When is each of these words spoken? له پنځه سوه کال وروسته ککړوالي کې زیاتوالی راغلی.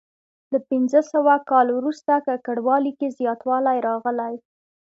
له 0.51 0.59
پنځه 0.69 0.99
سوه 1.13 1.33
کال 1.49 1.67
وروسته 1.77 2.11
ککړوالي 2.27 2.91
کې 2.99 3.15
زیاتوالی 3.19 3.77
راغلی. 3.87 4.33